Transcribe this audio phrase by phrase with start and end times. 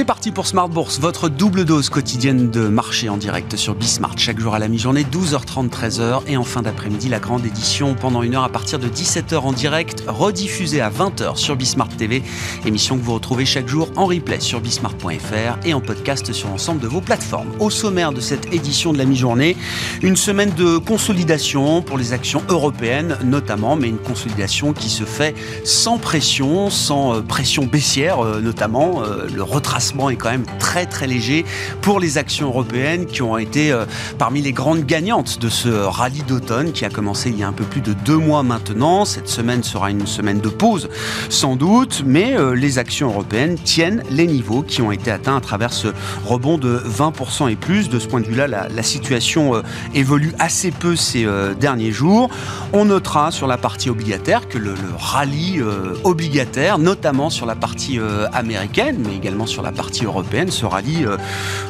[0.00, 4.16] C'est parti pour Smart Bourse, votre double dose quotidienne de marché en direct sur Bismart.
[4.16, 6.22] Chaque jour à la mi-journée, 12h30, 13h.
[6.26, 9.52] Et en fin d'après-midi, la grande édition pendant une heure à partir de 17h en
[9.52, 12.22] direct, rediffusée à 20h sur Bismart TV.
[12.64, 16.80] Émission que vous retrouvez chaque jour en replay sur bismart.fr et en podcast sur l'ensemble
[16.80, 17.50] de vos plateformes.
[17.58, 19.54] Au sommaire de cette édition de la mi-journée,
[20.00, 25.34] une semaine de consolidation pour les actions européennes notamment, mais une consolidation qui se fait
[25.64, 29.02] sans pression, sans euh, pression baissière euh, notamment.
[29.02, 31.44] Euh, le retracement est quand même très très léger
[31.80, 33.86] pour les actions européennes qui ont été euh,
[34.18, 37.52] parmi les grandes gagnantes de ce rallye d'automne qui a commencé il y a un
[37.52, 39.04] peu plus de deux mois maintenant.
[39.04, 40.88] Cette semaine sera une semaine de pause
[41.28, 45.40] sans doute, mais euh, les actions européennes tiennent les niveaux qui ont été atteints à
[45.40, 45.88] travers ce
[46.24, 47.88] rebond de 20% et plus.
[47.88, 49.62] De ce point de vue-là, la, situation euh,
[49.94, 51.26] évolue assez peu ces
[51.58, 52.30] derniers jours.
[52.72, 55.62] On notera sur la partie obligataire que le, le rallye
[56.04, 57.98] obligataire, notamment sur la partie
[58.32, 61.16] américaine, mais également sur la la partie européenne, ce rallye euh,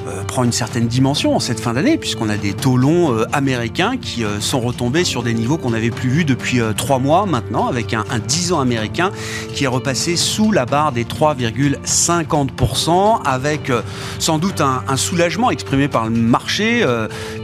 [0.08, 3.24] euh, prend une certaine dimension en cette fin d'année, puisqu'on a des taux longs euh,
[3.32, 7.68] américains qui sont retombés sur des niveaux qu'on n'avait plus vus depuis trois mois maintenant,
[7.68, 9.12] avec un, 10 ans américain
[9.54, 13.70] qui est repassé sous la barre des 3,50%, avec
[14.18, 16.84] sans doute un, soulagement exprimé par le marché,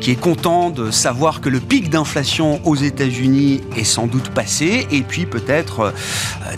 [0.00, 4.88] qui est content de savoir que le pic d'inflation aux États-Unis est sans doute passé,
[4.90, 5.94] et puis peut-être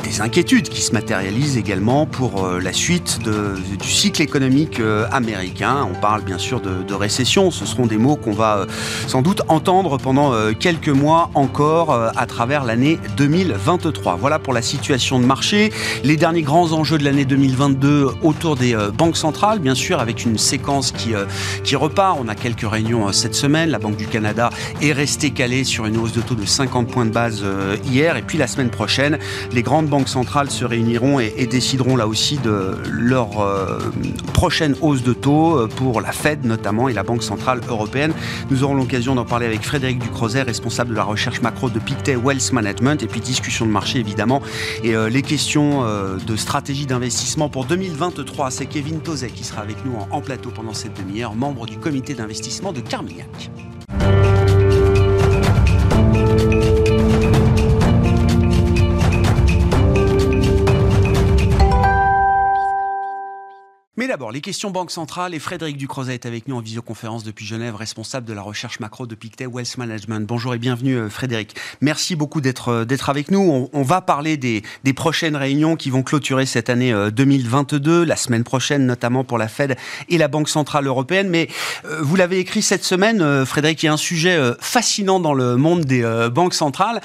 [0.02, 5.88] des inquiétudes qui se matérialisent également pour la suite de, cycle économique euh, américain.
[5.90, 7.50] On parle bien sûr de, récession.
[7.50, 8.66] Ce seront des mots qu'on va euh,
[9.06, 14.16] sans doute entendre pendant euh, quelques mois encore à travers l'année 2023.
[14.16, 15.72] Voilà pour la situation de marché.
[16.02, 20.38] Les derniers grands enjeux de l'année 2022 autour des banques centrales, bien sûr, avec une
[20.38, 21.12] séquence qui,
[21.62, 22.18] qui repart.
[22.20, 23.70] On a quelques réunions cette semaine.
[23.70, 24.50] La Banque du Canada
[24.82, 27.44] est restée calée sur une hausse de taux de 50 points de base
[27.90, 28.16] hier.
[28.16, 29.18] Et puis la semaine prochaine,
[29.52, 33.38] les grandes banques centrales se réuniront et, et décideront là aussi de leur
[34.32, 38.12] prochaine hausse de taux euh, pour la Fed notamment et la Banque Centrale Européenne.
[38.50, 42.16] Nous aurons l'occasion d'en parler avec Frédéric Ducrozet, responsable de la recherche macro de Pictet
[42.16, 44.42] Wealth Management, et puis discussion de marché évidemment.
[44.82, 49.62] Et euh, les questions euh, de stratégie d'investissement pour 2023, c'est Kevin Tozet qui sera
[49.62, 53.50] avec nous en, en plateau pendant cette demi-heure, membre du comité d'investissement de Carmignac.
[64.26, 68.26] Les questions Banque Centrale et Frédéric Ducrozet est avec nous en visioconférence depuis Genève, responsable
[68.26, 70.26] de la recherche macro de Pictet Wealth Management.
[70.26, 71.54] Bonjour et bienvenue euh, Frédéric.
[71.80, 73.68] Merci beaucoup d'être euh, avec nous.
[73.72, 74.62] On, va parler des,
[74.94, 79.46] prochaines réunions qui vont clôturer cette année 2022, euh, la semaine prochaine notamment pour la
[79.46, 79.76] Fed
[80.08, 81.28] et la Banque Centrale Européenne.
[81.28, 81.48] Mais
[82.00, 85.84] vous l'avez écrit cette semaine, Frédéric, il y a un sujet fascinant dans le monde
[85.84, 86.02] des
[86.32, 87.00] banques centrales.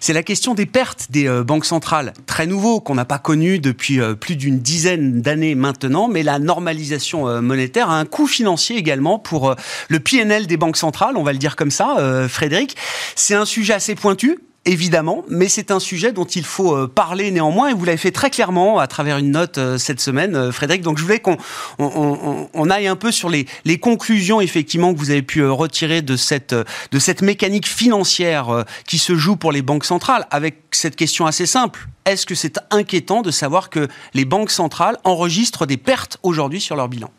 [0.00, 2.12] C'est la question des pertes des banques centrales.
[2.26, 7.28] Très nouveau, qu'on n'a pas connu depuis plus d'une dizaine d'années maintenant, mais la normalisation
[7.28, 9.54] euh, monétaire a un coût financier également pour euh,
[9.88, 12.76] le PNL des banques centrales, on va le dire comme ça, euh, Frédéric.
[13.14, 17.68] C'est un sujet assez pointu, évidemment, mais c'est un sujet dont il faut parler néanmoins,
[17.68, 20.82] et vous l'avez fait très clairement à travers une note cette semaine, Frédéric.
[20.82, 21.36] Donc je voulais qu'on
[21.78, 26.16] on, aille un peu sur les, les, conclusions effectivement que vous avez pu retirer de
[26.16, 31.26] cette, de cette mécanique financière qui se joue pour les banques centrales, avec cette question
[31.26, 36.16] assez simple est-ce que c'est inquiétant de savoir que les banques centrales enregistrent des pertes
[36.22, 37.10] aujourd'hui sur leur bilan?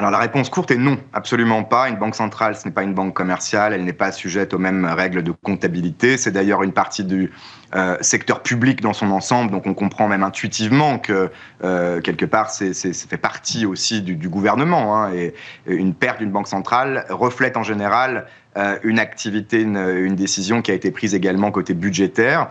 [0.00, 1.90] Alors la réponse courte est non, absolument pas.
[1.90, 4.86] Une banque centrale, ce n'est pas une banque commerciale, elle n'est pas sujette aux mêmes
[4.86, 6.16] règles de comptabilité.
[6.16, 7.30] C'est d'ailleurs une partie du
[7.74, 11.30] euh, secteur public dans son ensemble, donc on comprend même intuitivement que
[11.64, 14.96] euh, quelque part c'est, fait partie aussi du, gouvernement.
[14.96, 15.34] Hein, et
[15.66, 18.24] une perte d'une banque centrale reflète en général
[18.56, 22.48] euh, une activité, une, décision qui a été prise également côté budgétaire.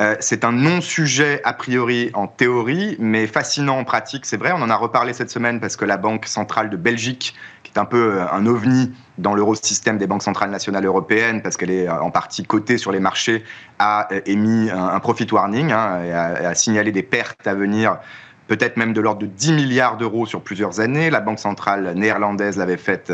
[0.00, 4.52] Euh, c'est un non-sujet a priori en théorie, mais fascinant en pratique, c'est vrai.
[4.52, 7.78] On en a reparlé cette semaine parce que la Banque centrale de Belgique, qui est
[7.78, 11.88] un peu euh, un ovni dans l'eurosystème des banques centrales nationales européennes, parce qu'elle est
[11.88, 13.44] euh, en partie cotée sur les marchés,
[13.78, 17.98] a émis un, profit warning hein, et, a, signalé des pertes à venir
[18.48, 21.10] peut-être même de l'ordre de 10 milliards d'euros sur plusieurs années.
[21.10, 23.12] La Banque centrale néerlandaise l'avait faite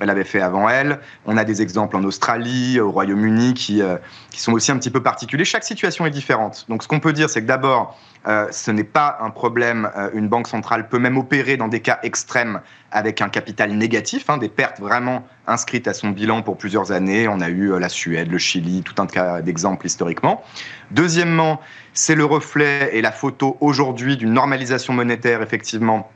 [0.00, 1.00] elle avait fait avant elle.
[1.26, 3.82] On a des exemples en Australie, au Royaume-Uni, qui,
[4.30, 5.44] qui sont aussi un petit peu particuliers.
[5.44, 6.66] Chaque situation est différente.
[6.68, 9.90] Donc ce qu'on peut dire, c'est que d'abord, euh, ce n'est pas un problème.
[9.96, 12.60] Euh, une banque centrale peut même opérer dans des cas extrêmes
[12.90, 17.28] avec un capital négatif, hein, des pertes vraiment inscrites à son bilan pour plusieurs années.
[17.28, 20.44] On a eu euh, la Suède, le Chili, tout un tas d'exemples historiquement.
[20.90, 21.60] Deuxièmement,
[21.94, 26.10] c'est le reflet et la photo aujourd'hui d'une normalisation monétaire effectivement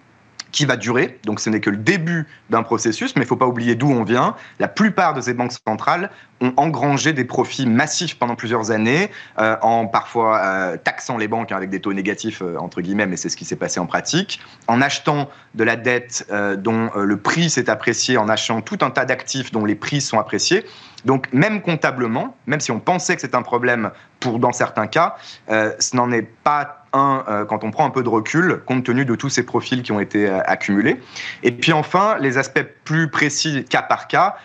[0.55, 1.19] qui va durer.
[1.25, 3.91] Donc ce n'est que le début d'un processus, mais il ne faut pas oublier d'où
[3.91, 4.37] on vient.
[4.61, 6.11] La plupart de ces banques centrales
[6.41, 9.11] ont engrangé des profits massifs pendant plusieurs années,
[9.41, 13.17] euh, en parfois euh, taxant les banques avec des taux négatifs, euh, entre guillemets, mais
[13.17, 16.27] c'est ce qui s'est passé en pratique, en achetant de la dette
[16.59, 20.19] dont le prix s'est apprécié, en achetant tout un tas d'actifs dont les prix sont
[20.19, 20.65] appréciés.
[21.05, 23.91] Donc même comptablement, même si on pensait que c'est un problème
[24.21, 25.17] pour dans certains cas,
[25.49, 29.15] ce n'en est pas un, quand on prend un peu de recul, compte tenu de
[29.15, 31.01] tous ces profils qui ont été accumulés.
[31.43, 34.37] Et puis enfin, les aspects plus précis, cas par cas,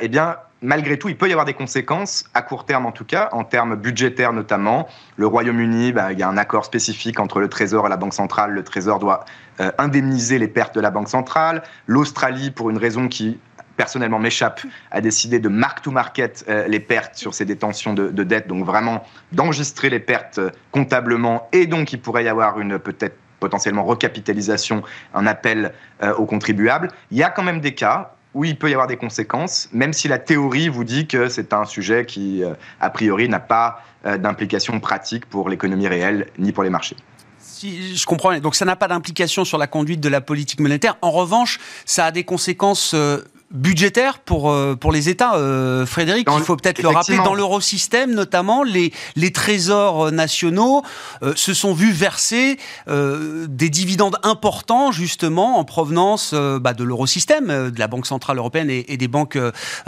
[0.00, 3.04] eh bien, malgré tout, il peut y avoir des conséquences, à court terme en tout
[3.04, 4.88] cas, en termes budgétaires notamment.
[5.16, 8.14] Le Royaume-Uni, bah, il y a un accord spécifique entre le Trésor et la Banque
[8.14, 8.52] centrale.
[8.52, 9.24] Le Trésor doit
[9.60, 11.62] euh, indemniser les pertes de la Banque centrale.
[11.86, 13.38] L'Australie, pour une raison qui
[13.78, 14.60] personnellement m'échappe,
[14.90, 19.02] a décidé de mark-to-market euh, les pertes sur ses détentions de, de dette, donc vraiment
[19.32, 24.82] d'enregistrer les pertes euh, comptablement, et donc il pourrait y avoir une peut-être potentiellement recapitalisation,
[25.14, 25.72] un appel
[26.18, 26.90] aux contribuables.
[27.12, 29.92] Il y a quand même des cas oui, il peut y avoir des conséquences, même
[29.92, 33.82] si la théorie vous dit que c'est un sujet qui, euh, a priori, n'a pas
[34.06, 36.96] euh, d'implication pratique pour l'économie réelle ni pour les marchés.
[37.38, 40.96] Si je comprends, donc ça n'a pas d'implication sur la conduite de la politique monétaire.
[41.02, 45.36] En revanche, ça a des conséquences euh, budgétaire pour, euh, pour les États.
[45.36, 50.82] Euh, Frédéric, il faut peut-être le rappeler, dans l'eurosystème notamment, les, les trésors nationaux
[51.22, 57.78] euh, se sont vus verser des dividendes importants justement en provenance bah, de l'eurosystème, de
[57.78, 59.38] la Banque Centrale Européenne et, des, banques,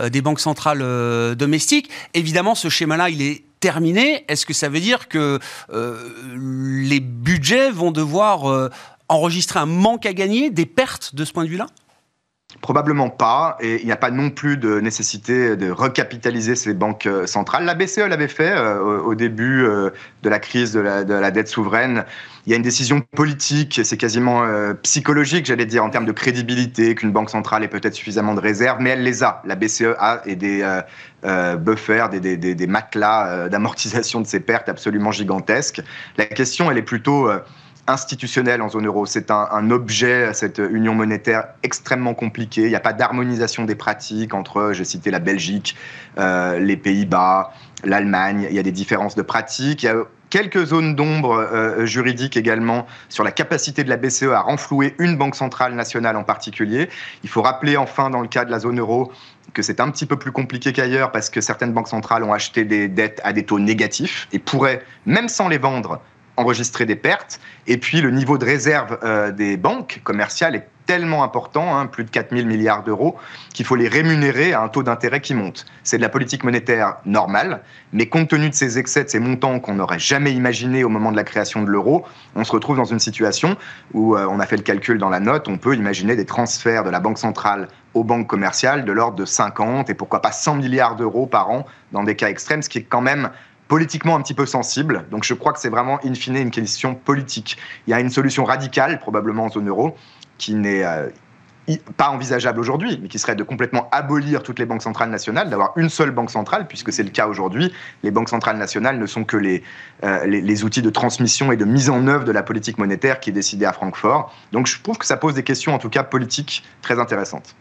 [0.02, 0.84] des banques centrales
[1.36, 1.90] domestiques.
[2.14, 4.24] Évidemment, ce schéma-là, il est terminé.
[4.28, 5.38] Est-ce que ça veut dire que
[5.72, 8.70] les budgets vont devoir
[9.08, 11.66] enregistrer un manque à gagner, des pertes de ce point de vue-là?
[12.62, 17.06] Probablement pas, et il n'y a pas non plus de nécessité de recapitaliser ces banques
[17.06, 17.64] euh, centrales.
[17.64, 19.90] La BCE l'avait fait euh, au début euh,
[20.24, 22.04] de la crise de la, dette souveraine.
[22.46, 24.44] Il y a une décision politique, c'est quasiment
[24.82, 28.78] psychologique, j'allais dire, en termes de crédibilité, qu'une banque centrale ait peut-être suffisamment de réserves,
[28.80, 29.42] mais elle les a.
[29.44, 30.80] La BCE a des
[31.58, 35.82] buffers, des, des, matelas d'amortisation de ces pertes absolument gigantesques.
[36.16, 37.28] La question, elle est plutôt
[37.90, 39.06] institutionnel en zone euro.
[39.06, 42.62] C'est un, objet, cette union monétaire, extrêmement compliqué.
[42.62, 45.76] Il n'y a pas d'harmonisation des pratiques entre, j'ai cité la Belgique,
[46.18, 47.52] euh, les Pays-Bas,
[47.84, 48.46] l'Allemagne.
[48.50, 49.82] Il y a des différences de pratiques.
[49.82, 54.30] Il y a quelques zones d'ombre euh, juridiques également sur la capacité de la BCE
[54.34, 56.88] à renflouer une banque centrale nationale en particulier.
[57.24, 59.12] Il faut rappeler enfin, dans le cas de la zone euro,
[59.52, 62.64] que c'est un petit peu plus compliqué qu'ailleurs parce que certaines banques centrales ont acheté
[62.64, 66.00] des dettes à des taux négatifs et pourraient, même sans les vendre,
[66.40, 67.40] enregistrer des pertes.
[67.66, 72.02] Et puis le niveau de réserve euh, des banques commerciales est tellement important, hein, plus
[72.02, 73.16] de 4 000 milliards d'euros,
[73.54, 75.64] qu'il faut les rémunérer à un taux d'intérêt qui monte.
[75.84, 79.60] C'est de la politique monétaire normale, mais compte tenu de ces excès, de ces montants
[79.60, 82.04] qu'on n'aurait jamais imaginés au moment de la création de l'euro,
[82.34, 83.56] on se retrouve dans une situation
[83.94, 86.82] où euh, on a fait le calcul dans la note, on peut imaginer des transferts
[86.82, 90.56] de la Banque centrale aux banques commerciales de l'ordre de 50 et pourquoi pas 100
[90.56, 93.30] milliards d'euros par an dans des cas extrêmes, ce qui est quand même
[93.70, 95.06] politiquement un petit peu sensible.
[95.12, 97.56] Donc je crois que c'est vraiment in fine une question politique.
[97.86, 99.96] Il y a une solution radicale, probablement en zone euro,
[100.38, 101.08] qui n'est euh,
[101.96, 105.72] pas envisageable aujourd'hui, mais qui serait de complètement abolir toutes les banques centrales nationales, d'avoir
[105.76, 107.72] une seule banque centrale, puisque c'est le cas aujourd'hui.
[108.02, 109.62] Les banques centrales nationales ne sont que les,
[110.02, 113.20] euh, les, les, outils de transmission et de mise en œuvre de la politique monétaire
[113.20, 114.34] qui est décidée à Francfort.
[114.50, 117.54] Donc je trouve que ça pose des questions, en tout cas politiques, très intéressantes.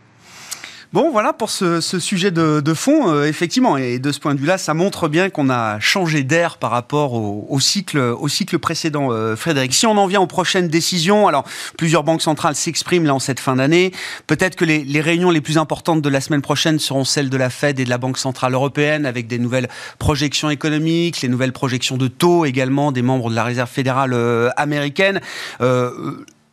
[0.92, 3.78] Bon, voilà pour ce, sujet de, fond, euh, effectivement.
[3.78, 7.14] Et de ce point de vue-là, ça montre bien qu'on a changé d'air par rapport
[7.14, 9.76] au, cycle, au cycle précédent, euh, Frédéric.
[9.76, 11.44] Si on en vient aux prochaines décisions, alors
[11.78, 13.92] plusieurs banques centrales s'expriment là en cette fin d'année.
[14.26, 17.38] Peut-être que les, les, réunions les plus importantes de la semaine prochaine seront celles de
[17.38, 19.70] la Fed et de la Banque centrale européenne, avec des nouvelles
[20.00, 24.50] projections économiques, les nouvelles projections de taux également des membres de la Réserve fédérale euh,
[24.58, 25.22] américaine.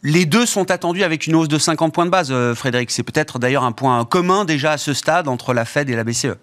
[0.09, 2.93] Les deux sont attendus avec une hausse de 50 points de base, euh, Frédéric.
[2.93, 6.05] C'est peut-être d'ailleurs un point commun déjà à ce stade entre la Fed et la
[6.05, 6.37] BCE.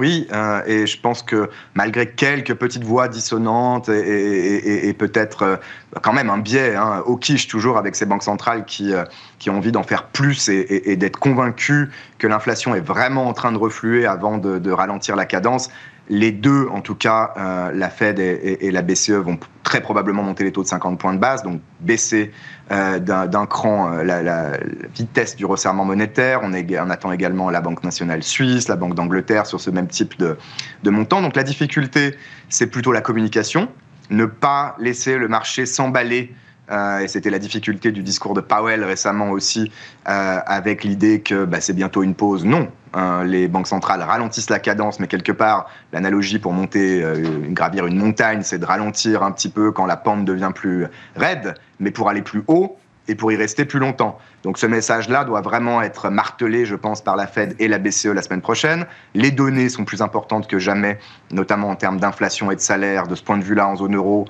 [0.00, 5.56] Oui, euh, et je pense que malgré quelques petites voix dissonantes et, peut-être euh,
[6.02, 8.92] quand même un biais hein, au quiche toujours avec ces banques centrales qui,
[9.38, 13.52] qui ont envie d'en faire plus et, d'être convaincus que l'inflation est vraiment en train
[13.52, 15.70] de refluer avant de, ralentir la cadence,
[16.10, 20.44] Les deux, en tout cas, euh, la Fed et, la BCE vont très probablement monter
[20.44, 22.30] les taux de 50 points de base, donc baisser
[22.70, 24.58] euh, d'un cran euh, la,
[24.94, 26.40] vitesse du resserrement monétaire.
[26.42, 26.52] On,
[26.90, 30.36] attend également la Banque nationale suisse, la Banque d'Angleterre sur ce même type de,
[30.82, 31.22] de montant.
[31.22, 32.16] Donc la difficulté,
[32.50, 33.70] c'est plutôt la communication,
[34.10, 36.34] ne pas laisser le marché s'emballer
[36.70, 39.70] euh, et c'était la difficulté du discours de Powell récemment aussi,
[40.08, 42.44] euh, avec l'idée que bah, c'est bientôt une pause.
[42.44, 47.22] Non, hein, les banques centrales ralentissent la cadence, mais quelque part, l'analogie pour monter, euh,
[47.50, 51.54] gravir une montagne, c'est de ralentir un petit peu quand la pente devient plus raide,
[51.80, 54.18] mais pour aller plus haut et pour y rester plus longtemps.
[54.42, 58.06] Donc ce message-là doit vraiment être martelé, je pense, par la Fed et la BCE
[58.06, 58.86] la semaine prochaine.
[59.14, 60.98] Les données sont plus importantes que jamais,
[61.30, 63.06] notamment en termes d'inflation et de salaire.
[63.06, 64.26] De ce point de vue-là, en zone euro,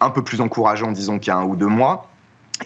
[0.00, 2.08] un peu plus encourageant, disons, qu'il y a un ou deux mois.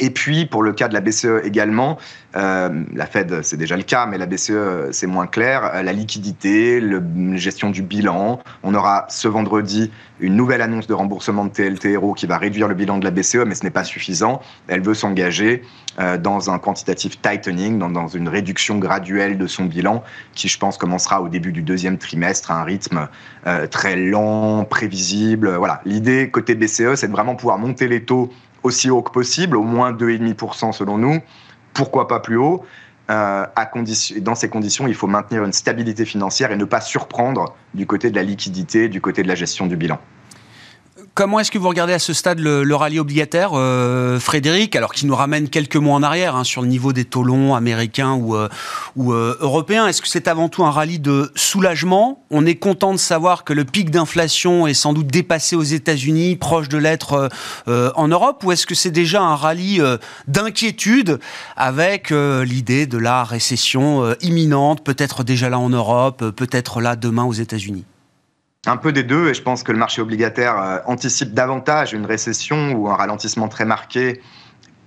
[0.00, 1.98] Et puis, pour le cas de la BCE également,
[2.36, 5.70] euh, la Fed, c'est déjà le cas, mais la BCE, c'est moins clair.
[5.74, 7.00] Euh, la liquidité, la
[7.36, 8.40] gestion du bilan.
[8.62, 12.74] On aura ce vendredi une nouvelle annonce de remboursement de TLTRO qui va réduire le
[12.74, 14.40] bilan de la BCE, mais ce n'est pas suffisant.
[14.68, 15.62] Elle veut s'engager
[15.98, 20.02] euh, dans un quantitative tightening, dans, une réduction graduelle de son bilan,
[20.34, 23.08] qui, je pense, commencera au début du deuxième trimestre à un rythme
[23.70, 25.54] très lent, prévisible.
[25.56, 25.80] Voilà.
[25.84, 28.30] L'idée côté BCE, c'est de vraiment pouvoir monter les taux
[28.66, 31.20] aussi haut que possible, au moins 2,5% selon nous.
[31.72, 32.64] Pourquoi pas plus haut?
[33.08, 36.80] Euh, à condition, dans ces conditions, il faut maintenir une stabilité financière et ne pas
[36.80, 39.98] surprendre du côté de la liquidité, du côté de la gestion du bilan.
[41.16, 45.08] Comment est-ce que vous regardez à ce stade le, rallye obligataire, euh, Frédéric, alors qu'il
[45.08, 48.36] nous ramène quelques mois en arrière hein, sur le niveau des taux longs américains ou,
[48.36, 48.50] euh,
[48.98, 49.86] euh, européens?
[49.86, 52.22] Est-ce que c'est avant tout un rallye de soulagement?
[52.30, 56.36] On est content de savoir que le pic d'inflation est sans doute dépassé aux États-Unis,
[56.36, 57.30] proche de l'être
[57.66, 59.80] en Europe, ou est-ce que c'est déjà un rallye
[60.28, 61.18] d'inquiétude
[61.56, 67.32] avec l'idée de la récession imminente, peut-être déjà là en Europe, peut-être là demain aux
[67.32, 67.86] États-Unis?
[68.68, 72.06] Un peu des deux, et je pense que le marché obligataire euh, anticipe davantage une
[72.06, 74.20] récession ou un ralentissement très marqué,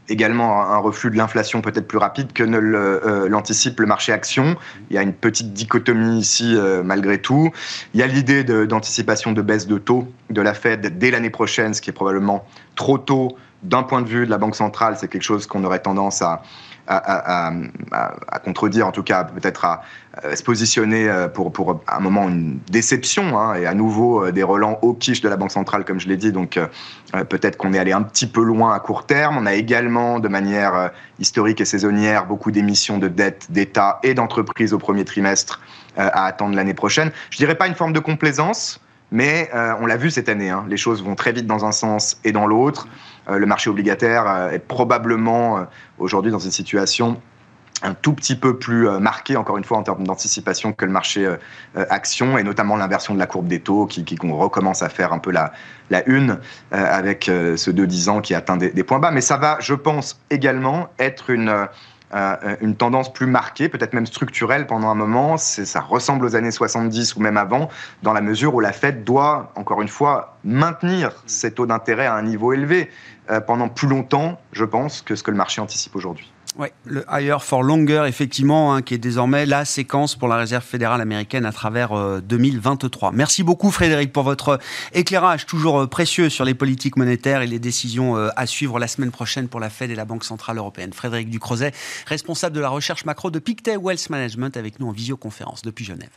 [0.10, 4.56] également un reflux de l'inflation peut-être plus rapide que ne euh, l'anticipe le, marché action.
[4.90, 7.52] Il y a une petite dichotomie ici euh, malgré tout.
[7.94, 11.74] Il y a l'idée d'anticipation de, baisse de taux de la Fed dès l'année prochaine,
[11.74, 12.46] ce qui est probablement
[12.76, 14.96] trop tôt d'un point de vue de la Banque centrale.
[14.98, 16.42] C'est quelque chose qu'on aurait tendance à,
[16.90, 19.82] à, contredire, en tout cas peut-être à,
[20.36, 24.44] se positionner euh, pour, pour un moment une déception hein, et à nouveau euh, des
[24.44, 26.32] relents au quiche de la Banque centrale, comme je l'ai dit.
[26.32, 26.68] Donc euh,
[27.26, 29.38] peut-être qu'on est allé un petit peu loin à court terme.
[29.38, 34.74] On a également, de manière historique et saisonnière, beaucoup d'émissions de dettes d'État et d'entreprises
[34.74, 35.62] au premier trimestre
[35.96, 37.12] à attendre l'année prochaine.
[37.30, 38.80] Je dirais pas une forme de complaisance.
[39.12, 39.50] Mais
[39.82, 42.32] on l'a vu cette année, hein, les choses vont très vite dans un sens et
[42.32, 42.88] dans l'autre.
[43.30, 45.66] Le marché obligataire est probablement
[45.98, 47.22] aujourd'hui dans une situation
[47.82, 50.92] un tout petit peu plus euh, marqué, encore une fois, en termes d'anticipation que le
[50.92, 51.38] marché euh,
[51.78, 55.20] euh, action, et notamment l'inversion de la courbe des taux qui, recommence à faire un
[55.20, 55.52] peu la,
[56.06, 56.40] une
[56.72, 59.12] avec ce 2-10 ans qui atteint des, points bas.
[59.12, 61.68] Mais ça va, je pense, également être une,
[62.12, 65.38] une tendance plus marquée, peut-être même structurelle pendant un moment.
[65.38, 67.70] Ça ressemble aux années 70 ou même avant,
[68.04, 72.16] dans la mesure où la Fed doit, encore une fois, maintenir ses taux d'intérêt à
[72.16, 72.90] un niveau élevé
[73.46, 76.32] pendant plus longtemps, je pense, que ce que le marché anticipe aujourd'hui.
[76.58, 80.64] Oui, le Higher for Longer, effectivement, hein, qui est désormais la séquence pour la Réserve
[80.64, 83.10] fédérale américaine à travers 2023.
[83.10, 84.60] Euh, Merci beaucoup, Frédéric, pour votre
[84.94, 88.88] éclairage toujours euh, précieux sur les politiques monétaires et les décisions euh, à suivre la
[88.88, 90.92] semaine prochaine pour la Fed et la Banque Centrale Européenne.
[90.92, 91.72] Frédéric Ducrozet,
[92.08, 96.10] responsable de la recherche macro de Pictet Wealth Management, avec nous en visioconférence depuis Genève.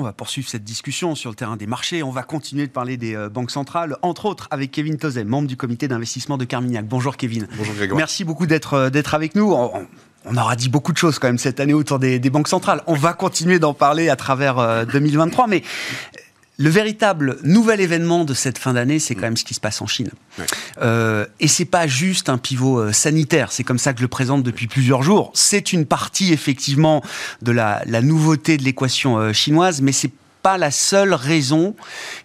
[0.00, 2.02] On va poursuivre cette discussion sur le terrain des marchés.
[2.02, 5.46] On va continuer de parler des euh, banques centrales, entre autres avec Kevin Tozet, membre
[5.46, 6.86] du comité d'investissement de Carmignac.
[6.86, 7.46] Bonjour Kevin.
[7.58, 7.98] Bonjour Grégoire.
[7.98, 9.52] Merci beaucoup d'être euh, avec nous.
[9.52, 12.82] On, aura dit beaucoup de choses quand même cette année autour des, banques centrales.
[12.86, 15.62] On va continuer d'en parler à travers 2023, euh, mais
[16.60, 19.80] le véritable nouvel événement de cette fin d'année, c'est quand même ce qui se passe
[19.80, 20.10] en Chine.
[20.38, 20.44] Ouais.
[20.82, 24.08] Euh, et c'est pas juste un pivot euh, sanitaire, c'est comme ça que je le
[24.08, 25.30] présente depuis plusieurs jours.
[25.32, 27.02] C'est une partie effectivement
[27.40, 30.12] de la, nouveauté de l'équation euh, chinoise, mais c'est
[30.42, 31.74] pas la seule raison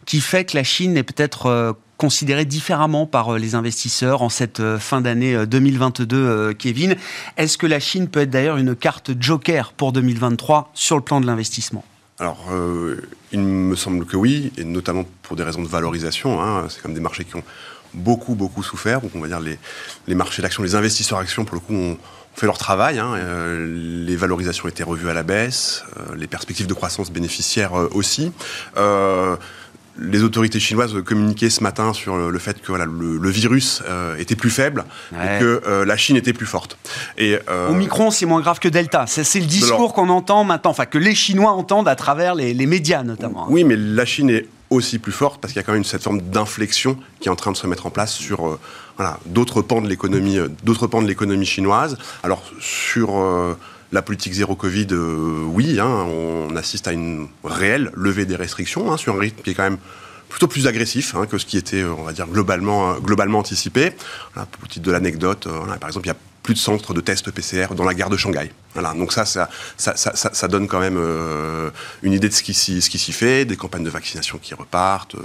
[0.05, 4.61] qui fait que la Chine est peut-être euh, considérée différemment par les investisseurs en cette
[4.79, 6.97] fin d'année 2022, Kevin.
[7.37, 11.21] Est-ce que la Chine peut être d'ailleurs une carte joker pour 2023 sur le plan
[11.21, 11.85] de l'investissement?
[12.19, 16.41] Alors, euh, il me semble que oui, et notamment pour des raisons de valorisation.
[16.41, 17.43] Hein, c'est comme des marchés qui ont
[17.93, 19.01] beaucoup, beaucoup souffert.
[19.01, 19.59] Donc, on va dire les,
[20.07, 21.97] les marchés d'actions, les investisseurs actions, pour le coup, ont,
[22.35, 22.99] fait leur travail.
[22.99, 27.73] Hein, euh, les valorisations étaient revues à la baisse, euh, les perspectives de croissance bénéficiaires
[27.93, 28.31] aussi
[29.97, 34.35] les autorités chinoises communiquaient ce matin sur le fait que voilà, le, virus euh, était
[34.35, 36.77] plus faible et que euh, la Chine était plus forte.
[37.17, 39.05] Et, euh, Omicron, c'est moins grave que Delta.
[39.07, 43.03] C'est le discours qu'on entend maintenant, enfin que les Chinois entendent à travers les, médias
[43.03, 43.45] notamment.
[43.49, 46.03] Oui, mais la Chine est aussi plus forte parce qu'il y a quand même cette
[46.03, 48.57] forme d'inflexion qui est en train de se mettre en place sur
[48.97, 51.97] voilà, d'autres pans de l'économie, d'autres pans de l'économie chinoise.
[52.23, 53.23] Alors sur
[53.95, 58.91] la politique zéro Covid, euh, oui, hein, on assiste à une réelle levée des restrictions
[58.91, 59.77] hein, sur un rythme qui est quand même
[60.27, 63.93] plutôt plus agressif hein, que ce qui était, on va dire, globalement, euh, globalement anticipé.
[64.33, 66.99] Voilà, pour titre de l'anecdote, euh, par exemple, il y a plus de centres de
[66.99, 68.51] tests PCR dans la gare de Shanghai.
[68.75, 70.99] Donc ça, ça, donne quand même
[72.03, 75.15] une idée de ce qui s'y fait, des campagnes de vaccination qui repartent,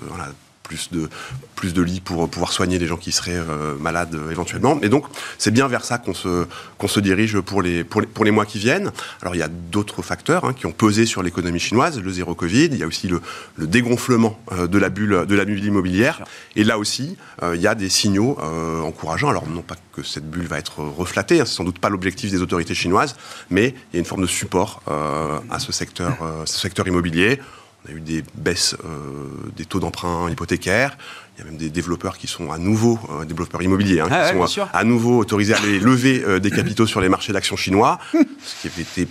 [0.70, 1.08] plus de,
[1.56, 4.78] plus de lits pour pouvoir soigner les gens qui seraient euh, malades euh, éventuellement.
[4.82, 5.04] Et donc,
[5.36, 6.46] c'est bien vers ça qu'on se,
[6.78, 8.92] qu'on se dirige pour les, pour, les, pour les mois qui viennent.
[9.20, 12.36] Alors, il y a d'autres facteurs hein, qui ont pesé sur l'économie chinoise, le zéro
[12.36, 13.20] Covid, il y a aussi le,
[13.56, 16.22] le dégonflement euh, de la bulle, de la bulle immobilière.
[16.54, 17.16] Et là aussi,
[17.54, 18.38] il y a des signaux
[18.84, 19.30] encourageants.
[19.30, 22.30] Alors, non pas que cette bulle va être reflatée, hein, c'est sans doute pas l'objectif
[22.30, 23.16] des autorités chinoises,
[23.48, 26.12] mais il y a une forme de support à ce secteur,
[26.44, 27.40] ce secteur immobilier.
[27.84, 30.96] On a eu des baisses euh, des taux d'emprunt hypothécaires.
[31.36, 34.32] Il y a même des développeurs qui sont à nouveau, euh, développeurs immobiliers, hein, ah
[34.32, 37.56] qui sont à, nouveau autorisés à aller lever euh, des capitaux sur les marchés d'actions
[37.56, 39.08] chinois, ce qui avait été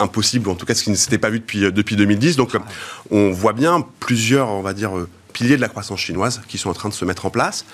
[0.00, 2.36] impossible, en tout cas ce qui ne s'était pas vu depuis, depuis 2010.
[2.36, 2.56] Donc
[3.10, 4.92] on voit bien plusieurs, on va dire,
[5.32, 7.64] piliers de la croissance chinoise qui sont en train de se mettre en place.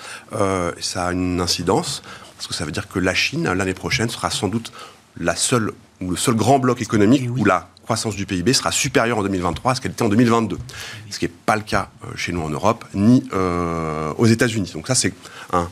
[0.79, 2.03] ça a une incidence,
[2.37, 4.71] parce que ça veut dire que la Chine, l'année prochaine, sera sans doute
[5.19, 8.71] la seule, ou le seul grand bloc économique eh où la croissance du PIB sera
[8.71, 10.57] supérieure en 2023 à ce qu'elle était en 2022.
[11.09, 14.71] Ce qui n'est pas le cas euh, chez nous en Europe, ni euh, aux États-Unis.
[14.73, 15.13] Donc ça, c'est
[15.51, 15.67] un,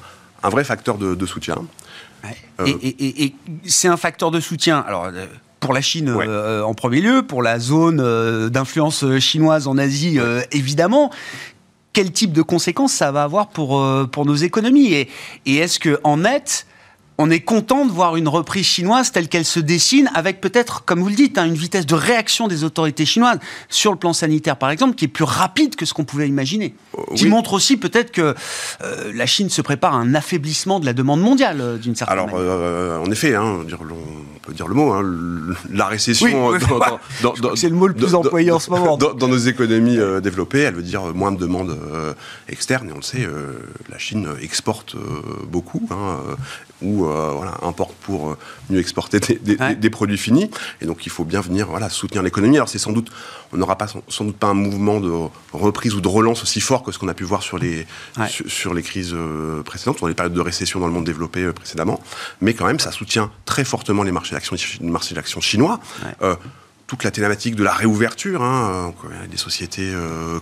[0.49, 1.55] vrai facteur de, soutien.
[2.59, 3.33] Euh, et,
[3.65, 4.79] c'est un facteur de soutien.
[4.79, 5.09] Alors,
[5.59, 10.19] pour la Chine en premier lieu, pour la zone d'influence chinoise en Asie,
[10.51, 11.11] évidemment.
[11.93, 14.93] Quel type de conséquences ça va avoir pour, pour nos économies?
[14.93, 15.09] Et,
[15.45, 16.65] et est-ce qu'en net,
[17.21, 21.01] on est content de voir une reprise chinoise telle qu'elle se dessine, avec peut-être, comme
[21.01, 23.37] vous le dites, hein, une vitesse de réaction des autorités chinoises
[23.69, 26.73] sur le plan sanitaire, par exemple, qui est plus rapide que ce qu'on pouvait imaginer.
[26.97, 28.33] Euh, qui montre aussi peut-être que
[28.81, 32.17] euh, la Chine se prépare à un affaiblissement de la demande mondiale, euh, d'une certaine
[32.17, 32.35] manière.
[32.35, 35.03] Alors, en effet, hein, on peut dire le mot, hein,
[35.71, 36.53] la récession.
[37.55, 38.97] c'est le mot le plus employé en ce moment.
[38.97, 41.77] Dans, nos économies développées, elle veut dire moins de demande
[42.49, 43.27] externe, et on le sait,
[43.89, 44.95] la Chine exporte
[45.47, 45.87] beaucoup,
[46.81, 48.37] ou euh, voilà, importe pour euh,
[48.69, 50.49] mieux exporter des, produits finis.
[50.81, 52.57] Et donc il faut bien venir voilà, soutenir l'économie.
[52.57, 53.11] Alors c'est sans doute,
[53.53, 55.11] on n'aura pas sans, doute pas un mouvement de
[55.53, 57.85] reprise ou de relance aussi fort que ce qu'on a pu voir sur les,
[58.47, 61.99] sur, les crises euh, précédentes, dans les périodes de récession dans le monde développé précédemment.
[62.41, 65.79] Mais quand même, ça soutient très fortement les marchés d'action chinois
[66.87, 68.93] toute la thématique de la réouverture, hein,
[69.29, 69.93] des sociétés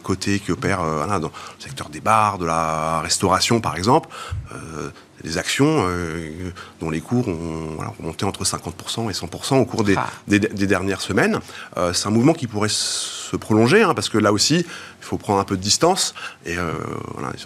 [0.02, 4.10] cotées qui opèrent dans le secteur des bars, de la restauration par exemple,
[5.24, 9.96] des actions euh, dont les cours ont remonté entre 50% et 100% au cours des,
[9.98, 10.10] ah.
[10.28, 11.40] dernières semaines.
[11.78, 15.18] Euh, c'est un mouvement qui pourrait se prolonger, hein, parce que là aussi, il faut
[15.18, 16.14] prendre un peu de distance.
[16.46, 16.74] Et euh,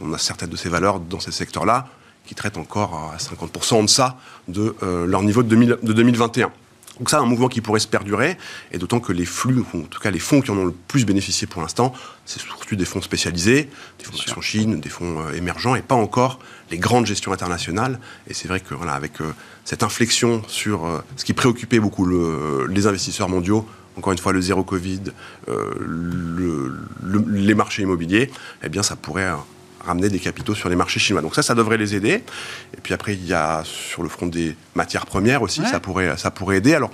[0.01, 1.87] on a certaines de ces valeurs dans ces secteurs-là
[2.25, 6.51] qui traitent encore à 50% en deçà de leur niveau de, de 2021.
[6.99, 8.37] Donc ça, un mouvement qui pourrait se perdurer,
[8.71, 10.71] et d'autant que les flux, ou en tout cas les fonds qui en ont le
[10.71, 11.91] plus bénéficié pour l'instant,
[12.25, 15.95] c'est surtout des fonds spécialisés, des fonds d'action Chine, des fonds euh, émergents, et pas
[15.95, 16.39] encore
[16.73, 17.99] les grandes gestions internationales.
[18.27, 19.31] Et c'est vrai que voilà, avec euh,
[19.63, 22.05] cette inflexion sur euh, ce qui préoccupait beaucoup
[22.67, 25.03] les investisseurs mondiaux, encore une fois le zéro Covid,
[27.31, 28.31] les marchés immobiliers,
[28.63, 29.31] eh bien ça pourrait
[29.85, 31.21] ramener des capitaux sur les marchés chinois.
[31.21, 32.23] Donc ça, ça devrait les aider.
[32.75, 36.17] Et puis après, il y a sur le front des matières premières aussi, ça, pourrait,
[36.17, 36.73] ça pourrait aider.
[36.73, 36.91] Alors,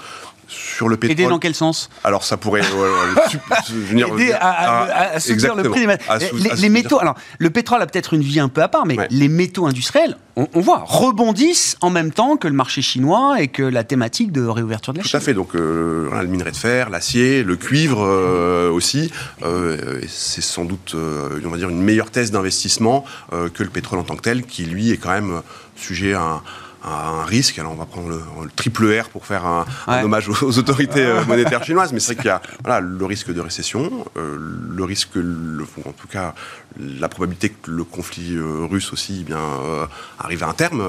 [0.50, 1.12] sur le pétrole.
[1.20, 2.62] Aider dans quel sens Alors ça pourrait
[3.70, 5.98] venir aider à, soutenir le prix des
[6.34, 7.00] les, les métaux.
[7.00, 10.18] Alors le pétrole a peut-être une vie un peu à part, mais les métaux industriels,
[10.54, 14.46] on, voit, rebondissent en même temps que le marché chinois et que la thématique de
[14.46, 15.34] réouverture de la Tout à fait.
[15.34, 19.12] Donc euh, le minerai de fer, l'acier, le cuivre euh, aussi,
[19.44, 24.04] euh, c'est sans doute, on va dire, une meilleure thèse d'investissement que le pétrole en
[24.04, 25.42] tant que tel, qui lui est quand même
[25.76, 26.42] sujet à un
[26.90, 27.60] un risque.
[27.60, 28.22] Alors on va prendre le,
[28.56, 29.66] triple R pour faire un,
[30.04, 33.34] hommage aux, autorités euh, monétaires chinoises, mais c'est vrai qu'il y a voilà, le risque
[33.34, 34.38] de récession, euh,
[34.72, 36.34] le risque, le, en tout cas
[36.78, 39.40] la probabilité que le conflit euh, russe aussi eh bien,
[40.20, 40.84] arrive à un terme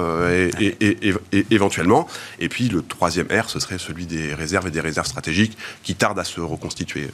[0.59, 1.13] et,
[1.49, 2.07] éventuellement.
[2.39, 5.95] Et puis le troisième R, ce serait celui des réserves et des réserves stratégiques qui
[5.95, 7.07] tardent à se reconstituer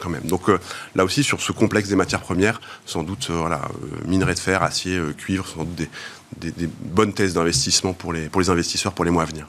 [0.00, 0.24] quand même.
[0.24, 0.48] Donc
[0.94, 3.62] là aussi sur ce complexe des matières premières, sans doute voilà,
[4.06, 5.88] minerais de fer, acier, cuivre, sans doute des
[6.36, 9.46] des, bonnes thèses d'investissement pour les, pour les investisseurs pour les mois à venir.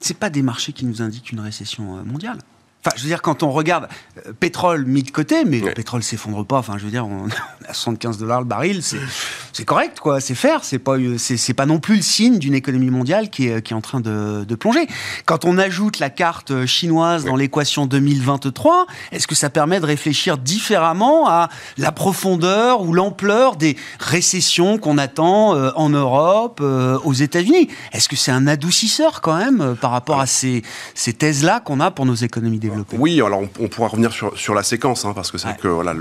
[0.00, 2.38] Ce pas des marchés qui nous indiquent une récession euh, mondiale
[2.86, 3.88] Enfin, je veux dire, quand on regarde
[4.26, 6.58] euh, pétrole mis de côté, mais le pétrole s'effondre pas.
[6.58, 7.28] Enfin, je veux dire, on
[7.66, 10.20] à 75 dollars le baril, c'est correct, quoi.
[10.20, 10.64] C'est faire.
[10.64, 13.72] C'est pas, euh, c'est pas non plus le signe d'une économie mondiale qui est, qui
[13.72, 14.86] est en train de, de, plonger.
[15.24, 19.86] Quand on ajoute la carte euh, chinoise dans l'équation 2023, est-ce que ça permet de
[19.86, 27.68] réfléchir différemment à la profondeur ou l'ampleur des récessions qu'on attend en Europe, aux États-Unis?
[27.92, 30.62] Est-ce que c'est un adoucisseur quand même par rapport à ces,
[30.94, 34.54] ces thèses-là qu'on a pour nos économies développées oui, alors on, pourra revenir sur, sur
[34.54, 35.94] la séquence, hein, parce que c'est vrai que voilà,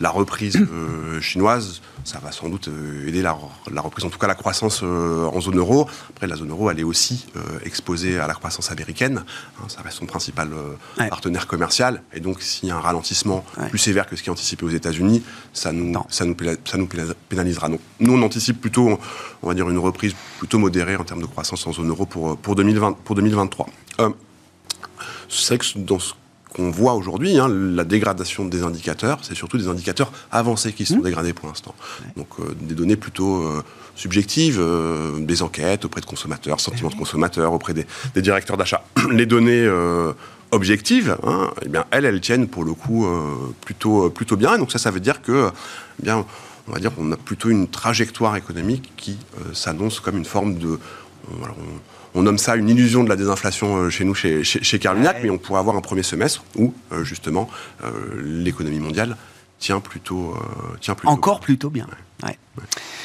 [0.00, 3.36] la reprise euh, chinoise, ça va sans doute euh, aider la,
[3.72, 5.88] la, reprise, en tout cas la croissance euh, en zone euro.
[6.10, 7.26] Après, la zone euro, elle est aussi
[7.64, 9.24] exposée à la croissance américaine.
[9.58, 10.50] Hein, ça reste son principal
[10.96, 12.02] partenaire commercial.
[12.12, 14.70] Et donc, s'il y a un ralentissement plus sévère que ce qui est anticipé aux
[14.70, 16.88] États-Unis, ça nous, ça, nous, ça nous
[17.28, 17.68] pénalisera.
[17.68, 18.98] Donc, nous, on anticipe plutôt,
[19.42, 22.36] on va dire, une reprise plutôt modérée en termes de croissance en zone euro pour,
[22.36, 23.66] pour, 2020, pour 2023.
[25.28, 26.14] C'est que dans ce
[26.54, 30.98] qu'on voit aujourd'hui, hein, la dégradation des indicateurs, c'est surtout des indicateurs avancés qui sont
[30.98, 31.02] mmh.
[31.02, 31.74] dégradés pour l'instant.
[32.16, 33.62] Donc euh, des données plutôt euh,
[33.96, 37.86] subjectives, euh, des enquêtes auprès de consommateurs, sentiments de consommateurs, auprès des,
[38.22, 38.84] directeurs d'achat.
[39.10, 39.68] Les données
[40.52, 43.06] objectives, hein, eh bien, elles, elles tiennent pour le coup
[43.60, 44.54] plutôt, plutôt bien.
[44.54, 45.50] Et donc ça, ça veut dire que,
[46.00, 46.24] eh bien,
[46.68, 49.18] on va dire qu'on a plutôt une trajectoire économique qui
[49.52, 50.78] s'annonce comme une forme de...
[51.28, 54.80] Voilà, on nomme ça une illusion de la désinflation euh, chez nous, chez, chez,
[55.22, 57.48] mais on pourrait avoir un premier semestre où, euh, justement,
[57.82, 57.90] euh,
[58.22, 59.16] l'économie mondiale
[59.58, 60.36] tient plutôt,
[60.80, 61.86] tient plutôt Encore plutôt bien.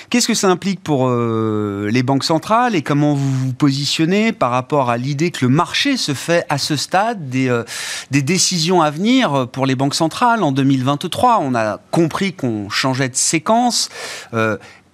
[0.09, 4.89] Qu'est-ce que ça implique pour les banques centrales et comment vous vous positionnez par rapport
[4.89, 7.63] à l'idée que le marché se fait à ce stade des,
[8.11, 13.09] des décisions à venir pour les banques centrales en 2023 On a compris qu'on changeait
[13.09, 13.89] de séquence.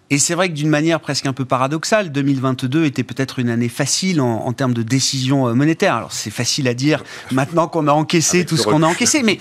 [0.10, 3.70] Et c'est vrai que d'une manière presque un peu paradoxale, 2022 était peut-être une année
[3.70, 5.96] facile en, termes de décision euh, monétaire.
[5.96, 9.40] Alors c'est facile à dire maintenant qu'on a encaissé tout ce qu'on a encaissé, mais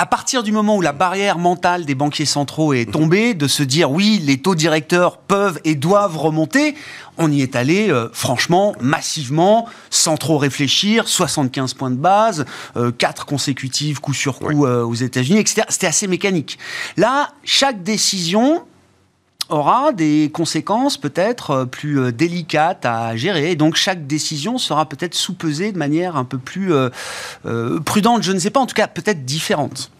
[0.00, 3.62] à partir du moment où la barrière mentale des banquiers centraux est tombée, de se
[3.62, 6.74] dire oui, les taux directeurs peuvent et doivent remonter,
[7.18, 12.46] on y est allé euh, franchement, massivement, sans trop réfléchir, 75 points de base,
[12.78, 15.66] euh, 4 consécutives coup sur coup euh, aux États-Unis, etc.
[15.68, 16.58] C'était assez mécanique.
[16.96, 18.62] Là, chaque décision
[19.50, 23.56] aura des conséquences peut-être euh, plus euh, délicates à gérer.
[23.56, 28.38] Donc chaque décision sera peut-être sous-pesée de manière un peu plus euh, prudente, je ne
[28.38, 29.90] sais pas, en tout cas peut-être différente.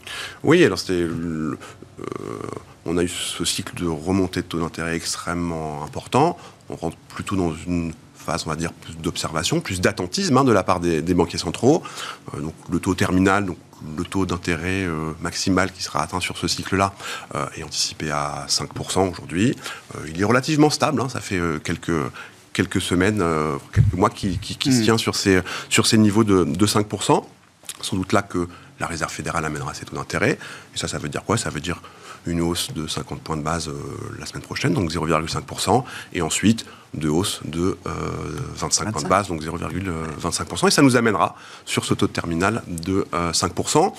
[0.42, 1.06] Oui, alors c'était...
[2.86, 6.36] on a eu ce cycle de remontée de taux d'intérêt extrêmement important.
[6.68, 10.52] On rentre plutôt dans une phase, on va dire, plus d'observation, plus d'attentisme hein, de
[10.52, 11.82] la part des, banquiers centraux.
[12.38, 13.56] donc le taux terminal, donc
[13.96, 16.92] le taux d'intérêt euh, maximal qui sera atteint sur ce cycle-là
[17.34, 19.56] euh, est anticipé à 5% aujourd'hui.
[19.94, 21.90] Euh, il est relativement stable, hein, ça fait quelques
[22.52, 23.24] quelques semaines,
[23.72, 24.82] quelques mois qui, qui, se hmm.
[24.82, 27.24] tient sur ces, sur ces niveaux de, de 5%.
[27.80, 28.48] Sans doute là que
[28.80, 30.36] la Réserve fédérale amènera ses taux d'intérêt.
[30.74, 31.36] Et ça, ça veut dire quoi?
[31.38, 31.80] Ça veut dire
[32.26, 33.74] une hausse de 50 points de base euh,
[34.18, 37.78] la semaine prochaine, donc 0,5%, et ensuite de hausse de
[38.56, 40.68] 25, euh, points de base, donc 0,25%.
[40.68, 43.86] Et ça nous amènera sur ce taux de terminal de 5%.
[43.86, 43.90] Euh,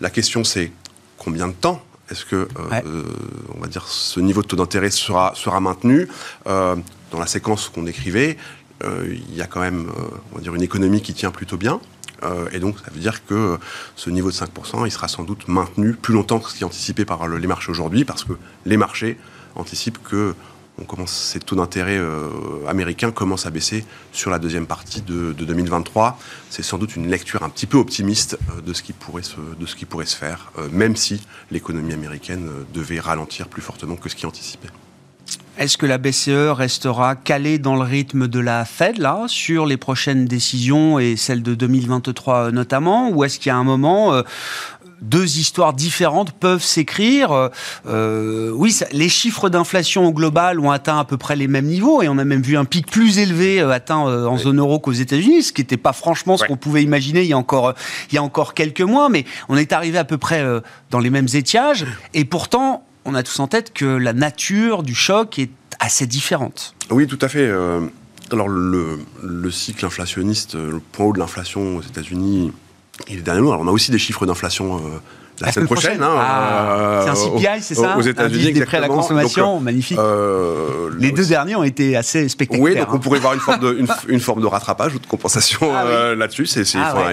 [0.00, 0.72] la question, c'est
[1.18, 2.48] combien de temps est-ce que,
[3.54, 6.08] on va dire, ce niveau de taux d'intérêt sera, sera maintenu?
[6.46, 8.38] Dans la séquence qu'on décrivait,
[8.82, 9.90] il y a quand même,
[10.32, 11.80] on va dire, une économie qui tient plutôt bien.
[12.22, 13.58] Euh, et donc, ça veut dire que
[13.96, 16.66] ce niveau de 5%, il sera sans doute maintenu plus longtemps que ce qui est
[16.66, 18.32] anticipé par les marchés aujourd'hui, parce que
[18.64, 19.18] les marchés
[19.54, 20.34] anticipent que
[21.06, 22.28] ces taux d'intérêt euh,
[22.68, 26.18] américains commencent à baisser sur la deuxième partie de, 2023.
[26.50, 29.40] C'est sans doute une lecture un petit peu optimiste euh, de, ce qui pourrait se,
[29.58, 34.08] de ce qui pourrait se faire, même si l'économie américaine devait ralentir plus fortement que
[34.08, 34.68] ce qui est anticipé.
[35.58, 39.76] Est-ce que la BCE restera calée dans le rythme de la Fed, là, sur les
[39.76, 44.14] prochaines décisions et celles de 2023 euh, notamment Ou est-ce qu'il y a un moment,
[44.14, 44.22] euh,
[45.02, 47.50] deux histoires différentes peuvent s'écrire.
[47.88, 52.02] Euh, oui, les chiffres d'inflation au global ont atteint à peu près les mêmes niveaux
[52.02, 55.42] et on a même vu un pic plus élevé atteint en zone euro qu'aux États-Unis,
[55.42, 57.74] ce qui n'était pas franchement ce qu'on pouvait imaginer il y a encore
[58.10, 59.08] il y a encore quelques mois.
[59.08, 60.44] Mais on est arrivé à peu près
[60.90, 64.94] dans les mêmes étiages et pourtant on a tous en tête que la nature du
[64.94, 66.74] choc est assez différente.
[66.90, 67.46] Oui, tout à fait.
[67.46, 67.80] Euh,
[68.30, 69.00] alors, le,
[69.50, 72.52] cycle inflationniste, euh, le point haut de l'inflation aux États-Unis,
[73.08, 74.76] il est dernier Alors, on a aussi des chiffres d'inflation.
[74.76, 74.80] Euh,
[75.40, 76.02] la, semaine prochaine.
[76.02, 79.98] Hein, ah, c'est un CPI, c'est ça Aux États-Unis, des prêts à la consommation, magnifique.
[80.98, 82.74] les deux derniers ont été assez spectaculaires.
[82.74, 82.98] Oui, donc on hein.
[82.98, 86.46] pourrait voir une forme de, une, forme de rattrapage ou de compensation ah là-dessus.
[86.46, 87.12] C'est ah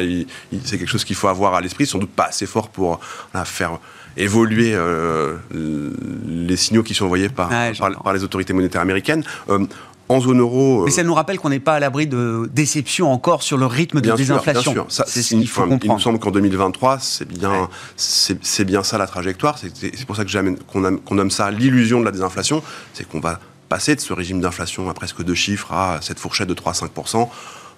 [0.52, 3.00] quelque chose qu'il faut avoir à l'esprit, sans doute pas assez fort pour
[3.46, 3.80] faire
[4.18, 9.24] évoluer euh, les signaux qui sont envoyés par, par, les autorités monétaires américaines.
[9.50, 9.66] Euh,
[10.08, 10.84] en zone euro.
[10.86, 14.02] Mais ça nous rappelle qu'on n'est pas à l'abri de déception encore sur le rythme
[14.02, 14.72] de désinflation.
[14.74, 15.06] bien sûr.
[15.08, 15.84] C'est ce qu'il faut comprendre.
[15.84, 19.58] Il me semble qu'en 2023, c'est bien, c'est bien ça la trajectoire.
[19.58, 22.62] C'est pour ça que qu'on qu'on nomme ça l'illusion de la désinflation.
[22.94, 26.48] C'est qu'on va passer de ce régime d'inflation à presque deux chiffres à cette fourchette
[26.48, 27.28] de 3-5%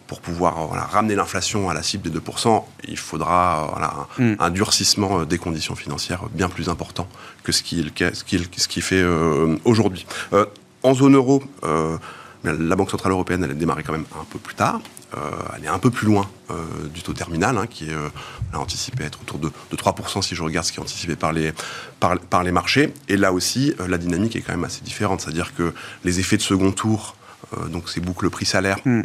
[0.08, 4.34] pour pouvoir ramener l'inflation à la cible des 2%, il faudra hmm.
[4.40, 7.08] un, durcissement euh, des conditions financières bien plus important
[7.44, 10.06] que ce qui, ce qui, ce qui fait euh, aujourd'hui.
[10.34, 10.46] Euh,
[10.84, 11.44] en zone euro,
[12.44, 14.80] la Banque Centrale Européenne, elle a démarré quand même un peu plus tard.
[15.58, 16.30] elle est un peu plus loin
[16.94, 20.72] du taux terminal, hein, qui est anticipé être autour de, 3% si je regarde ce
[20.72, 21.52] qui est anticipé par les,
[22.00, 22.94] par, les marchés.
[23.10, 25.22] Et là aussi, la dynamique est quand même assez différente.
[25.22, 25.74] C'est-à-dire que
[26.06, 27.16] les effets de second tour,
[27.70, 29.02] donc ces boucles prix-salaire, hmm.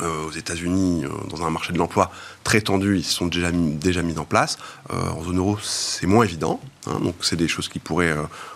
[0.00, 2.10] Euh, aux États-Unis, euh, dans un marché de l'emploi
[2.42, 4.58] très tendu, ils sont déjà mis, déjà mis en place.
[4.92, 6.60] Euh, en zone euro, c'est moins évident.
[6.86, 8.14] Hein, donc, c'est des choses qui pourraient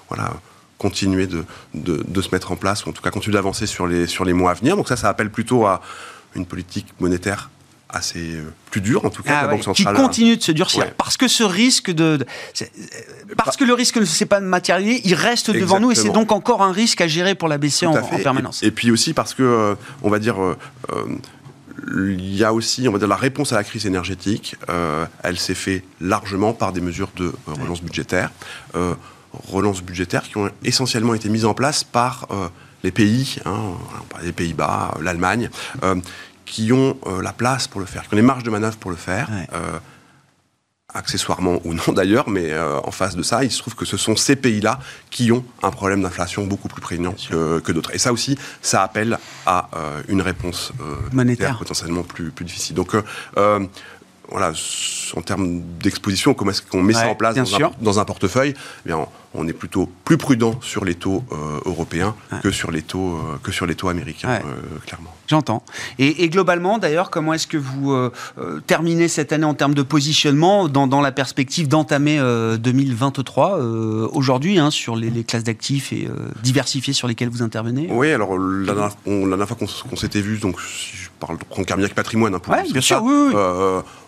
[0.09, 0.33] voilà,
[0.79, 4.07] continuer de, de, se mettre en place, ou en tout cas continuer d'avancer sur les,
[4.07, 4.77] sur les mois à venir.
[4.77, 5.81] Donc, ça, ça appelle plutôt à
[6.35, 7.51] une politique monétaire
[7.89, 10.53] assez euh, plus dur en tout cas ah la Banque centrale qui continue de se
[10.53, 10.93] durcir.
[10.95, 12.19] Parce que ce risque de,
[13.37, 16.33] parce que le risque ne s'est pas matérialisé il reste devant nous et c'est donc
[16.33, 18.63] encore un risque à gérer pour la BCE en, permanence.
[18.63, 20.57] et, puis aussi parce que euh, on va dire euh,
[21.95, 24.57] il y a aussi, on va dire, la réponse à la crise énergétique.
[25.23, 28.31] elle s'est faite largement par des mesures de relance budgétaire,
[29.49, 32.27] relance budgétaire qui ont essentiellement été mises en place par
[32.83, 33.75] les pays, hein,
[34.23, 35.51] les Pays-Bas, l'Allemagne,
[36.49, 38.91] qui ont euh, la place pour le faire, qui ont les marges de manœuvre pour
[38.91, 39.29] le faire.
[39.53, 39.79] Euh,
[40.95, 43.99] accessoirement ou non d'ailleurs, mais euh, en face de ça, il se trouve que ce
[43.99, 44.79] sont ces pays-là
[45.11, 47.95] qui ont un problème d'inflation beaucoup plus prégnant que, d'autres.
[47.95, 49.69] Et ça aussi, ça appelle à
[50.09, 50.73] une réponse
[51.13, 52.75] monétaire potentiellement plus, plus difficile.
[52.75, 52.97] Donc,
[54.31, 54.53] voilà,
[55.15, 57.37] en termes d'exposition, comment est-ce qu'on met ça en place
[57.81, 58.55] dans un, portefeuille?
[58.87, 61.23] Eh bien, on est plutôt plus prudent sur les taux
[61.67, 64.41] européens que, sur les taux, que sur les taux américains,
[64.87, 65.18] clairement.
[65.29, 65.63] J'entends.
[65.99, 67.95] Et, globalement, d'ailleurs, comment est-ce que vous
[68.67, 72.19] terminez cette année en termes de positionnement dans, la perspective d'entamer
[72.59, 73.59] 2023
[74.13, 76.09] aujourd'hui hein, sur les, classes d'actifs et
[76.43, 77.89] diversifiées sur lesquelles vous intervenez?
[77.91, 79.57] Oui, alors la dernière, fois
[79.89, 83.35] qu'on s'était vu, donc si je parle de Carmignac Patrimoine, hein, pour bien sûr, oui,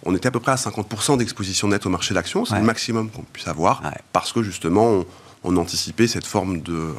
[0.05, 3.11] on était à peu près à 50% d'exposition nette au marché d'actions, c'est le maximum
[3.11, 5.05] qu'on puisse avoir, parce que justement,
[5.45, 6.93] on anticipait cette forme de,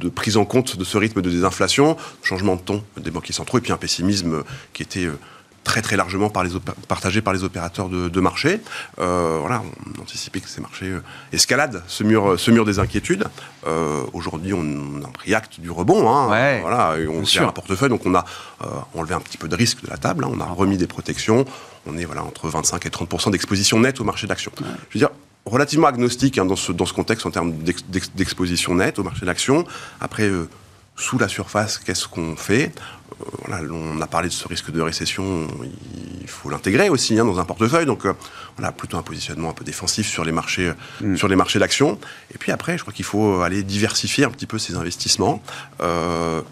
[0.00, 3.58] de prise en compte de ce rythme de désinflation, changement de ton des banquiers centraux,
[3.58, 5.18] et puis un pessimisme qui était euh,
[5.62, 6.50] très très largement par les
[6.88, 8.60] partagé par les opérateurs de, marché.
[8.98, 9.62] Euh, voilà,
[9.98, 13.24] on anticipait que ces marchés euh, escaladent ce mur, ce mur des inquiétudes.
[14.14, 16.10] Aujourd'hui, on, a pris acte du rebond.
[16.10, 16.26] Hein,
[16.62, 18.24] voilà, on gère un portefeuille, donc on a
[18.94, 20.24] enlevé un petit peu de risque de la table.
[20.24, 21.44] Hein, on a remis des protections.
[21.86, 24.52] On est voilà entre 25 et 30 d'exposition nette au marché d'actions.
[24.58, 25.10] Je veux dire,
[25.50, 27.52] relativement agnostique hein, dans, ce, dans ce contexte en termes
[28.14, 29.64] d'exposition nette au marché de l'action.
[30.00, 30.48] Après, euh,
[30.96, 32.72] sous la surface, qu'est-ce qu'on fait?
[33.50, 35.48] Euh, On a parlé de ce risque de récession,
[36.20, 37.86] il faut l'intégrer aussi hein, dans un portefeuille.
[37.86, 38.12] Donc, euh,
[38.58, 41.16] on a plutôt un positionnement un peu défensif sur les marchés, mm.
[41.16, 41.98] sur les marchés d'action.
[42.34, 45.42] Et puis après, je crois qu'il faut aller diversifier un petit peu ses investissements.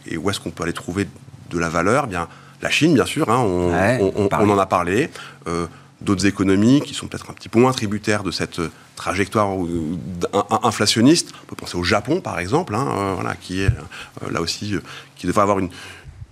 [0.06, 1.08] et où est-ce qu'on peut aller trouver
[1.50, 2.04] de la valeur?
[2.06, 2.28] Eh Bien,
[2.60, 5.10] la Chine, bien sûr, hein, on, on, en a parlé
[6.00, 8.60] d'autres économies qui sont peut-être un petit peu moins tributaires de cette
[8.96, 9.48] trajectoire
[10.62, 11.32] inflationniste.
[11.42, 14.74] On peut penser au Japon, par exemple, hein, euh, voilà, qui est euh, là aussi,
[14.74, 14.80] euh,
[15.16, 15.70] qui devrait avoir une,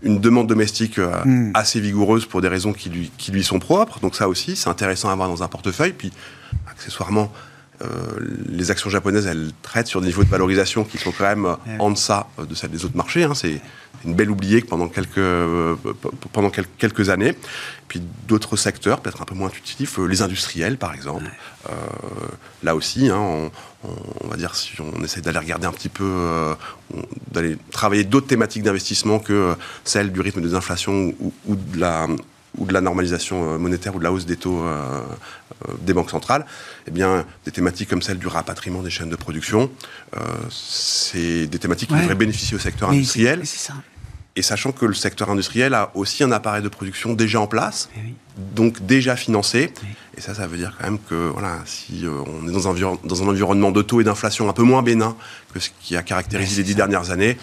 [0.02, 1.50] une demande domestique hmm.
[1.54, 4.00] assez vigoureuse pour des raisons qui lui, qui lui sont propres.
[4.00, 5.92] Donc ça aussi, c'est intéressant à avoir dans un portefeuille.
[5.92, 6.12] Puis,
[6.70, 7.32] accessoirement,
[8.48, 11.90] les actions japonaises, elles traitent sur des niveaux de valorisation qui sont quand même en
[11.90, 13.24] deçà de celles des autres marchés.
[13.24, 13.34] Hein.
[13.34, 13.60] C'est
[14.04, 15.74] une belle oubliée pendant quelques, euh,
[16.32, 17.34] pendant quelques années.
[17.88, 21.24] Puis d'autres secteurs, peut-être un peu moins intuitifs, euh, les industriels par exemple.
[21.68, 21.72] Euh,
[22.62, 23.50] là aussi, hein,
[23.84, 26.56] on, va dire, si on essaie d'aller regarder un petit peu,
[27.30, 32.06] d'aller travailler d'autres thématiques d'investissement que celles du rythme des inflations ou, de la
[32.58, 34.64] ou de la normalisation monétaire ou de la hausse des taux
[35.82, 36.46] des banques centrales,
[36.86, 39.70] eh bien, des thématiques comme celle du rapatriement des chaînes de production,
[40.50, 43.40] c'est des thématiques qui devraient bénéficier au secteur industriel.
[43.44, 43.74] C'est ça.
[44.38, 47.88] Et sachant que le secteur industriel a aussi un appareil de production déjà en place,
[47.96, 48.00] eh
[48.54, 49.72] donc déjà financé.
[50.14, 52.98] Et ça, ça veut dire quand même que voilà, si euh, on est dans un,
[53.02, 55.16] dans un environnement de taux et d'inflation un peu moins bénin
[55.54, 57.38] que ce qui a caractérisé les dix dernières années,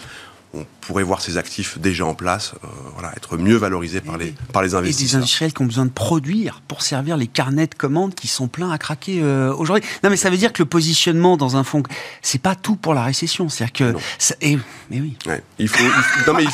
[0.54, 4.34] on pourrait voir ces actifs déjà en place euh, voilà, être mieux valorisés par les,
[4.52, 5.06] par les investisseurs.
[5.06, 8.28] Et des industriels qui ont besoin de produire pour servir les carnets de commandes qui
[8.28, 9.88] sont pleins à craquer euh, aujourd'hui.
[10.02, 11.82] Non, mais ça veut dire que le positionnement dans un fonds,
[12.22, 13.48] c'est pas tout pour la récession.
[13.48, 13.94] C'est-à-dire que.
[14.40, 14.58] et,
[14.90, 15.16] mais oui.
[15.58, 15.84] il faut.
[16.26, 16.44] non, mais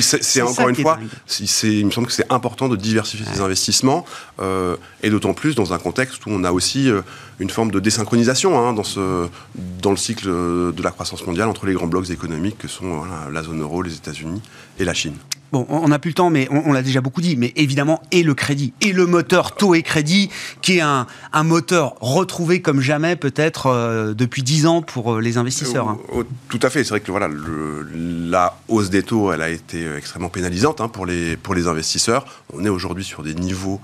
[0.00, 0.98] c'est encore une fois,
[1.62, 4.04] il me semble que c'est important de diversifier ses investissements,
[4.40, 6.90] euh, et d'autant plus dans un contexte où on a aussi
[7.40, 9.28] une forme de désynchronisation hein, dans, ce,
[9.80, 13.42] dans le cycle de la croissance mondiale entre les grands blocs économiques que sont la
[13.48, 14.42] zone euro, les États-Unis
[14.78, 15.16] et la Chine.
[15.50, 18.22] Bon, on n'a plus le temps, mais on, l'a déjà beaucoup dit, mais évidemment, et
[18.22, 20.28] le crédit, et le moteur taux et crédit,
[20.60, 21.06] qui est un,
[21.42, 25.88] moteur retrouvé comme jamais, peut-être euh, depuis dix ans pour euh, les investisseurs.
[25.88, 25.98] Hein.
[26.14, 27.28] Euh, tout à fait, c'est vrai que voilà,
[27.94, 32.26] la hausse des taux, elle a été extrêmement pénalisante hein, pour, les, pour les investisseurs.
[32.52, 33.80] On est aujourd'hui sur des niveaux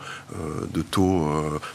[0.75, 1.31] de, taux,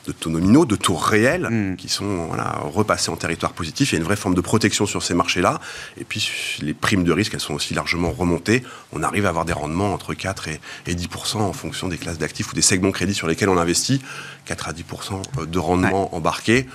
[0.06, 1.76] de taux nominaux, de taux réels, hmm.
[1.78, 3.92] qui sont voilà, repassés en territoire positif.
[3.92, 5.60] Il y a une vraie forme de protection sur ces marchés-là.
[6.00, 8.64] Et puis, les primes de risque, elles sont aussi largement remontées.
[8.92, 12.52] On arrive à avoir des rendements entre 4 et, 10% en fonction des classes d'actifs
[12.52, 14.02] ou des segments crédits sur lesquels on investit.
[14.46, 16.68] 4 à 10% de rendement embarqué.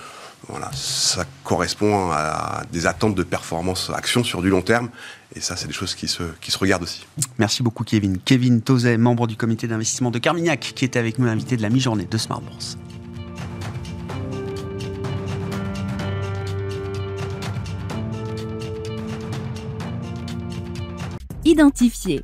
[0.47, 4.89] Voilà, ça correspond à des attentes de performance action sur du long terme.
[5.35, 7.05] Et ça, c'est des choses qui se, qui se regardent aussi.
[7.39, 8.19] Merci beaucoup, Kevin.
[8.23, 11.69] Kevin Tozet, membre du comité d'investissement de Carmignac, qui était avec nous, invité de la
[11.69, 12.77] mi-journée de Smart Bourse.
[21.43, 22.23] Identifier